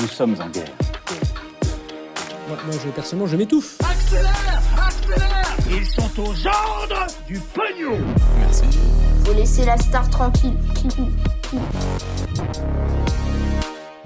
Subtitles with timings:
[0.00, 0.72] Nous sommes en guerre.
[2.48, 3.76] Moi, moi, je, personnellement, je m'étouffe.
[3.80, 7.98] Accélère Accélère Ils sont aux ordres du pognon
[9.24, 10.56] Faut laisser la star tranquille.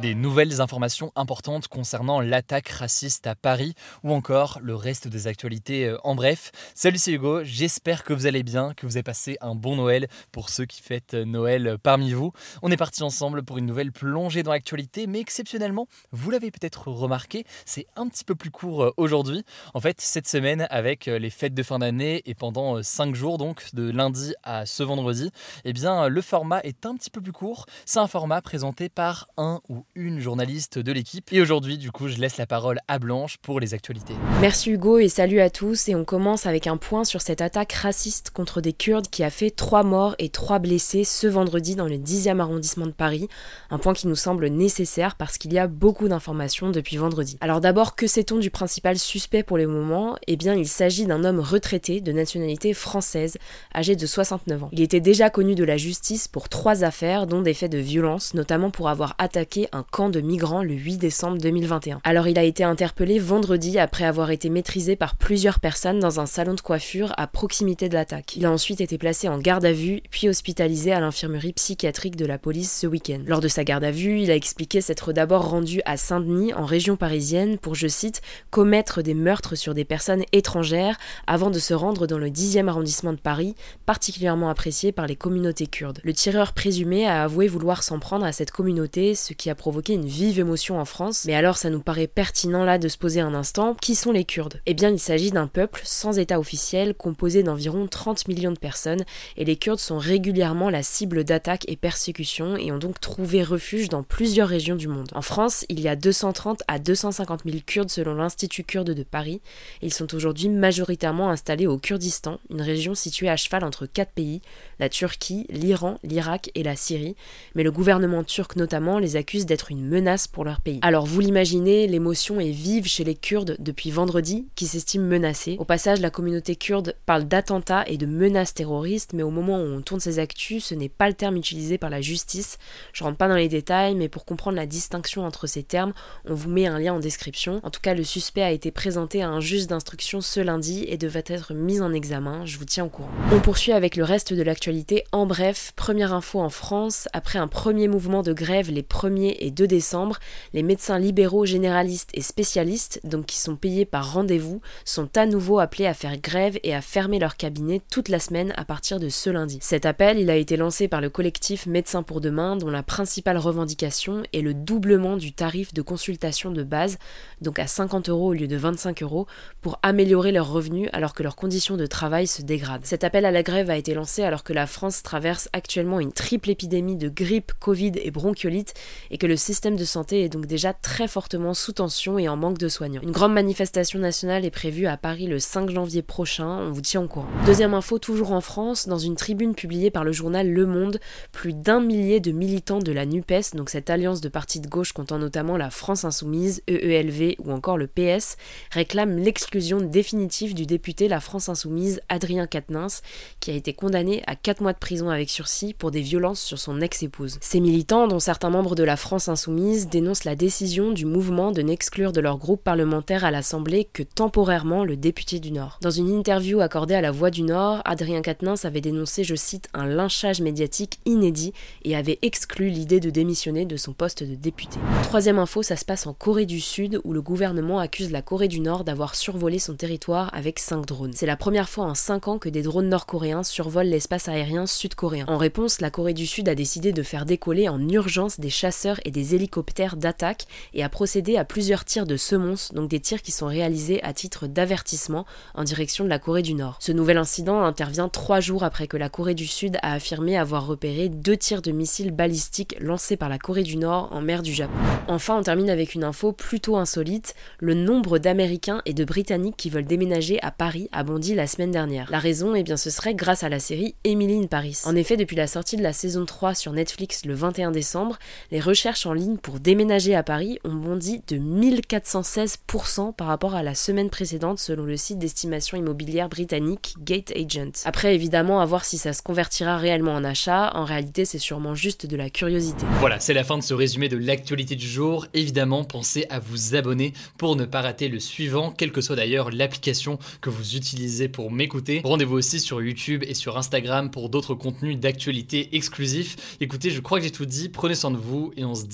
[0.05, 3.73] Des nouvelles informations importantes concernant l'attaque raciste à Paris
[4.03, 6.53] ou encore le reste des actualités euh, en bref.
[6.75, 10.09] Salut c'est Hugo, j'espère que vous allez bien, que vous avez passé un bon Noël
[10.31, 12.33] pour ceux qui fêtent euh, Noël parmi vous.
[12.61, 16.89] On est parti ensemble pour une nouvelle plongée dans l'actualité, mais exceptionnellement, vous l'avez peut-être
[16.89, 19.43] remarqué, c'est un petit peu plus court euh, aujourd'hui.
[19.73, 23.75] En fait, cette semaine, avec les fêtes de fin d'année et pendant 5 jours, donc
[23.75, 25.31] de lundi à ce vendredi,
[25.65, 27.65] eh bien le format est un petit peu plus court.
[27.87, 31.33] C'est un format présenté par un ou une journaliste de l'équipe.
[31.33, 34.15] Et aujourd'hui, du coup, je laisse la parole à Blanche pour les actualités.
[34.41, 35.89] Merci Hugo et salut à tous.
[35.89, 39.31] Et on commence avec un point sur cette attaque raciste contre des Kurdes qui a
[39.31, 43.29] fait 3 morts et 3 blessés ce vendredi dans le 10e arrondissement de Paris.
[43.71, 47.39] Un point qui nous semble nécessaire parce qu'il y a beaucoup d'informations depuis vendredi.
[47.41, 50.17] Alors d'abord, que sait-on du principal suspect pour le moment?
[50.27, 53.39] Eh bien, il s'agit d'un homme retraité de nationalité française,
[53.75, 54.69] âgé de 69 ans.
[54.73, 58.35] Il était déjà connu de la justice pour trois affaires, dont des faits de violence,
[58.35, 62.01] notamment pour avoir attaqué un camp de migrants le 8 décembre 2021.
[62.05, 66.27] Alors il a été interpellé vendredi après avoir été maîtrisé par plusieurs personnes dans un
[66.27, 68.37] salon de coiffure à proximité de l'attaque.
[68.37, 72.27] Il a ensuite été placé en garde à vue, puis hospitalisé à l'infirmerie psychiatrique de
[72.27, 73.21] la police ce week-end.
[73.27, 76.65] Lors de sa garde à vue, il a expliqué s'être d'abord rendu à Saint-Denis, en
[76.65, 80.97] région parisienne, pour, je cite, commettre des meurtres sur des personnes étrangères
[81.27, 83.55] avant de se rendre dans le 10e arrondissement de Paris,
[83.87, 86.01] particulièrement apprécié par les communautés kurdes.
[86.03, 89.74] Le tireur présumé a avoué vouloir s'en prendre à cette communauté, ce qui a provoqué
[89.81, 93.21] une vive émotion en France, mais alors ça nous paraît pertinent là de se poser
[93.21, 94.61] un instant, qui sont les Kurdes?
[94.67, 99.05] Eh bien il s'agit d'un peuple sans état officiel composé d'environ 30 millions de personnes,
[99.37, 103.89] et les Kurdes sont régulièrement la cible d'attaques et persécutions et ont donc trouvé refuge
[103.89, 105.11] dans plusieurs régions du monde.
[105.15, 109.41] En France, il y a 230 à 250 000 Kurdes selon l'Institut kurde de Paris,
[109.83, 114.41] ils sont aujourd'hui majoritairement installés au Kurdistan, une région située à cheval entre quatre pays,
[114.79, 117.17] la Turquie, l'Iran, l'Irak et la Syrie,
[117.55, 120.79] mais le gouvernement turc notamment les accuse d'être une menace pour leur pays.
[120.83, 125.57] Alors vous l'imaginez, l'émotion est vive chez les Kurdes depuis vendredi, qui s'estiment menacés.
[125.59, 129.67] Au passage, la communauté kurde parle d'attentats et de menaces terroristes, mais au moment où
[129.67, 132.59] on tourne ces actus, ce n'est pas le terme utilisé par la justice.
[132.93, 135.93] Je rentre pas dans les détails, mais pour comprendre la distinction entre ces termes,
[136.25, 137.61] on vous met un lien en description.
[137.63, 140.97] En tout cas, le suspect a été présenté à un juge d'instruction ce lundi et
[140.97, 142.45] devrait être mis en examen.
[142.45, 143.11] Je vous tiens au courant.
[143.33, 145.05] On poursuit avec le reste de l'actualité.
[145.13, 149.51] En bref, première info en France, après un premier mouvement de grève les 1er et
[149.55, 150.19] 2 décembre,
[150.53, 155.59] les médecins libéraux généralistes et spécialistes, donc qui sont payés par rendez-vous, sont à nouveau
[155.59, 159.09] appelés à faire grève et à fermer leur cabinet toute la semaine à partir de
[159.09, 159.59] ce lundi.
[159.63, 163.39] Cet appel, il a été lancé par le collectif Médecins pour demain, dont la principale
[163.39, 166.99] revendication est le doublement du tarif de consultation de base,
[167.41, 169.27] donc à 50 euros au lieu de 25 euros,
[169.61, 172.85] pour améliorer leurs revenus alors que leurs conditions de travail se dégradent.
[172.85, 176.13] Cet appel à la grève a été lancé alors que la France traverse actuellement une
[176.13, 178.75] triple épidémie de grippe, Covid et bronchiolite
[179.11, 182.37] et que le système de santé est donc déjà très fortement sous tension et en
[182.37, 183.03] manque de soignants.
[183.03, 187.03] Une grande manifestation nationale est prévue à Paris le 5 janvier prochain, on vous tient
[187.03, 187.27] au courant.
[187.47, 191.01] Deuxième info, toujours en France, dans une tribune publiée par le journal Le Monde,
[191.33, 194.93] plus d'un millier de militants de la NUPES, donc cette alliance de partis de gauche
[194.93, 198.37] comptant notamment la France Insoumise, EELV ou encore le PS,
[198.71, 203.03] réclament l'exclusion définitive du député La France Insoumise Adrien Quatennens,
[203.41, 206.59] qui a été condamné à 4 mois de prison avec sursis pour des violences sur
[206.59, 207.39] son ex-épouse.
[207.41, 211.63] Ces militants, dont certains membres de la France Insoumise, dénoncent la décision du mouvement de
[211.63, 215.79] n'exclure de leur groupe parlementaire à l'Assemblée que temporairement le député du Nord.
[215.83, 219.69] Dans une interview accordée à la Voix du Nord, Adrien Quatennens avait dénoncé, je cite,
[219.75, 221.53] un lynchage médiatique inédit
[221.85, 224.79] et avait exclu l'idée de démissionner de son poste de député.
[225.03, 228.49] Troisième info, ça se passe en Corée du Sud où le gouvernement accuse la Corée
[228.49, 231.13] du Nord d'avoir survolé son territoire avec 5 drones.
[231.15, 235.25] C'est la première fois en 5 ans que des drones nord-coréens survolent l'espace aérien sud-coréen.
[235.29, 239.01] En réponse, la Corée du Sud a décidé de faire décoller en urgence des chasseurs
[239.05, 243.23] et des hélicoptères d'attaque et a procédé à plusieurs tirs de semonce, donc des tirs
[243.23, 245.25] qui sont réalisés à titre d'avertissement
[245.55, 246.77] en direction de la Corée du Nord.
[246.81, 250.67] Ce nouvel incident intervient trois jours après que la Corée du Sud a affirmé avoir
[250.67, 254.53] repéré deux tirs de missiles balistiques lancés par la Corée du Nord en mer du
[254.53, 254.75] Japon.
[255.07, 257.35] Enfin, on termine avec une info plutôt insolite.
[257.59, 261.71] Le nombre d'Américains et de Britanniques qui veulent déménager à Paris a bondi la semaine
[261.71, 262.11] dernière.
[262.11, 264.81] La raison, eh bien, ce serait grâce à la série Emily in Paris.
[264.85, 268.19] En effet, depuis la sortie de la saison 3 sur Netflix le 21 décembre,
[268.51, 273.63] les recherches en ligne pour déménager à Paris ont bondi de 1416% par rapport à
[273.63, 277.85] la semaine précédente selon le site d'estimation immobilière britannique Gate Agent.
[277.85, 281.75] Après, évidemment, à voir si ça se convertira réellement en achat, en réalité, c'est sûrement
[281.75, 282.85] juste de la curiosité.
[283.01, 285.27] Voilà, c'est la fin de ce résumé de l'actualité du jour.
[285.35, 289.51] Évidemment, pensez à vous abonner pour ne pas rater le suivant, quelle que soit d'ailleurs
[289.51, 292.01] l'application que vous utilisez pour m'écouter.
[292.05, 296.37] Rendez-vous aussi sur YouTube et sur Instagram pour d'autres contenus d'actualité exclusifs.
[296.61, 298.94] Écoutez, je crois que j'ai tout dit, prenez soin de vous et on se dit